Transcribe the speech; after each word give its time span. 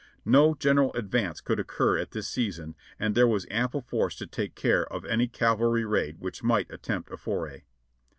No 0.25 0.55
general 0.55 0.91
advance 0.95 1.41
could 1.41 1.59
occur 1.59 1.99
at 1.99 2.09
this 2.09 2.27
season 2.27 2.73
and 2.97 3.13
there 3.13 3.27
was 3.27 3.45
am 3.51 3.69
ple 3.69 3.81
force 3.81 4.15
to 4.15 4.25
take 4.25 4.55
care 4.55 4.91
of 4.91 5.05
any 5.05 5.27
cavalry 5.27 5.85
raid 5.85 6.17
which 6.19 6.41
might 6.41 6.73
attempt 6.73 7.11
a 7.11 7.17
foray. 7.17 7.65